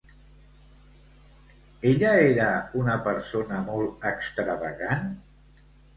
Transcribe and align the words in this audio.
Ella 1.89 2.09
era 2.29 2.47
una 2.85 2.95
persona 3.09 3.61
molt 3.69 4.09
extravagant? 4.13 5.07